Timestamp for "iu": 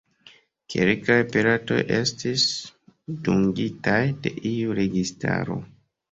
4.53-4.73